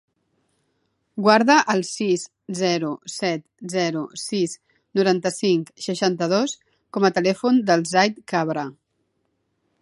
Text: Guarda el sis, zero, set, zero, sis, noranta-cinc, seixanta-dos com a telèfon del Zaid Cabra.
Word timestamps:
Guarda 1.25 1.57
el 1.73 1.83
sis, 1.89 2.23
zero, 2.61 2.89
set, 3.17 3.43
zero, 3.75 4.01
sis, 4.23 4.55
noranta-cinc, 5.01 5.71
seixanta-dos 5.89 6.57
com 6.99 7.07
a 7.07 7.13
telèfon 7.21 7.61
del 7.71 7.87
Zaid 7.93 8.19
Cabra. 8.35 8.67